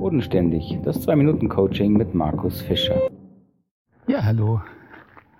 [0.00, 3.10] Bodenständig, das 2-Minuten-Coaching mit Markus Fischer.
[4.06, 4.62] Ja, hallo.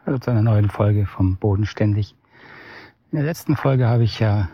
[0.05, 2.15] Also zu einer neuen Folge vom Bodenständig.
[3.11, 4.51] In der letzten Folge habe ich ja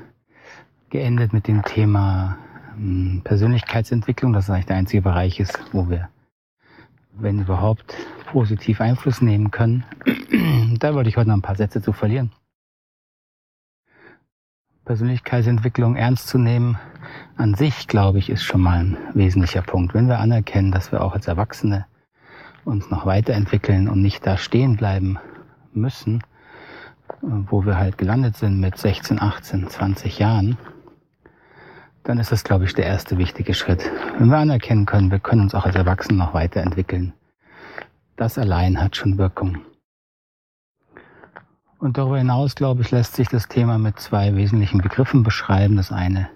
[0.91, 2.39] geendet mit dem Thema
[2.77, 6.09] hm, Persönlichkeitsentwicklung, das eigentlich der einzige Bereich ist, wo wir,
[7.15, 7.97] wenn überhaupt,
[8.31, 9.83] positiv Einfluss nehmen können.
[10.79, 12.31] da wollte ich heute noch ein paar Sätze zu verlieren.
[14.85, 16.79] Persönlichkeitsentwicklung ernst zu nehmen,
[17.37, 19.95] an sich, glaube ich, ist schon mal ein wesentlicher Punkt.
[19.95, 21.87] Wenn wir anerkennen, dass wir auch als Erwachsene
[22.65, 25.19] uns noch weiterentwickeln und nicht da stehen bleiben
[25.73, 26.23] müssen,
[27.23, 30.59] wo wir halt gelandet sind mit 16, 18, 20 Jahren,
[32.03, 33.91] dann ist das, glaube ich, der erste wichtige Schritt.
[34.19, 37.13] Wenn wir anerkennen können, wir können uns auch als Erwachsene noch weiterentwickeln.
[38.17, 39.59] Das allein hat schon Wirkung.
[41.79, 45.77] Und darüber hinaus, glaube ich, lässt sich das Thema mit zwei wesentlichen Begriffen beschreiben.
[45.77, 46.29] Das eine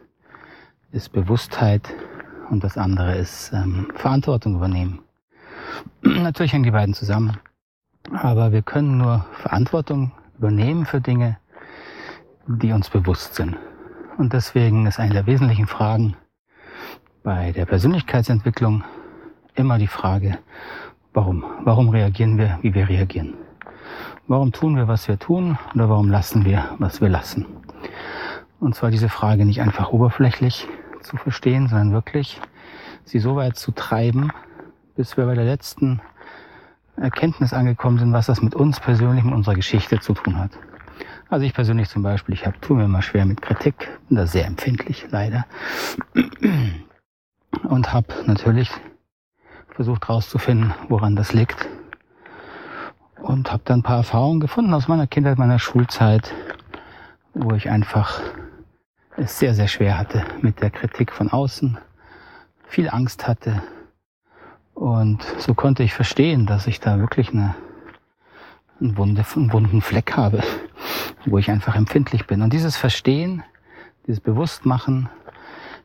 [0.92, 1.88] ist Bewusstheit
[2.50, 5.00] und das andere ist ähm, Verantwortung übernehmen.
[6.02, 7.38] Natürlich hängen die beiden zusammen.
[8.12, 11.38] Aber wir können nur Verantwortung übernehmen für Dinge,
[12.46, 13.56] die uns bewusst sind.
[14.18, 16.16] Und deswegen ist eine der wesentlichen Fragen
[17.22, 18.82] bei der Persönlichkeitsentwicklung
[19.54, 20.38] immer die Frage,
[21.12, 21.44] warum?
[21.62, 23.34] Warum reagieren wir, wie wir reagieren?
[24.26, 27.46] Warum tun wir, was wir tun oder warum lassen wir, was wir lassen?
[28.58, 30.66] Und zwar diese Frage nicht einfach oberflächlich
[31.02, 32.40] zu verstehen, sondern wirklich
[33.04, 34.30] sie so weit zu treiben,
[34.96, 36.00] bis wir bei der letzten
[36.96, 40.50] Erkenntnis angekommen sind, was das mit uns persönlich, mit unserer Geschichte zu tun hat.
[41.28, 44.26] Also ich persönlich zum Beispiel, ich hab, tue mir immer schwer mit Kritik, bin da
[44.26, 45.46] sehr empfindlich, leider.
[47.64, 48.70] Und habe natürlich
[49.74, 51.68] versucht herauszufinden, woran das liegt
[53.22, 56.32] und habe dann ein paar Erfahrungen gefunden aus meiner Kindheit, meiner Schulzeit,
[57.34, 58.20] wo ich einfach
[59.20, 61.78] es sehr, sehr schwer hatte mit der Kritik von außen,
[62.66, 63.62] viel Angst hatte.
[64.74, 67.54] Und so konnte ich verstehen, dass ich da wirklich eine,
[68.80, 70.42] einen, Wunde, einen wunden Fleck habe,
[71.26, 72.40] wo ich einfach empfindlich bin.
[72.40, 73.42] Und dieses Verstehen,
[74.06, 75.10] dieses Bewusstmachen,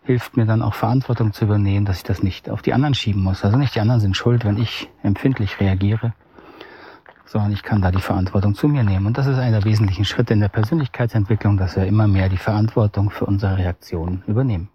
[0.04, 3.24] hilft mir dann auch Verantwortung zu übernehmen, dass ich das nicht auf die anderen schieben
[3.24, 3.44] muss.
[3.44, 6.14] Also nicht die anderen sind schuld, wenn ich empfindlich reagiere,
[7.26, 9.06] sondern ich kann da die Verantwortung zu mir nehmen.
[9.06, 12.38] Und das ist einer der wesentlichen Schritte in der Persönlichkeitsentwicklung, dass wir immer mehr die
[12.38, 14.70] Verantwortung für unsere Reaktionen übernehmen.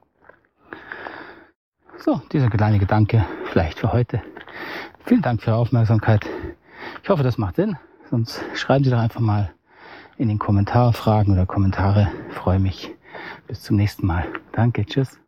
[1.99, 4.23] So, dieser kleine Gedanke vielleicht für heute.
[5.05, 6.27] Vielen Dank für Ihre Aufmerksamkeit.
[7.03, 7.77] Ich hoffe, das macht Sinn.
[8.11, 9.53] Sonst schreiben Sie doch einfach mal
[10.17, 12.11] in den Kommentaren Fragen oder Kommentare.
[12.29, 12.91] Ich freue mich.
[13.47, 14.27] Bis zum nächsten Mal.
[14.53, 14.85] Danke.
[14.85, 15.21] Tschüss.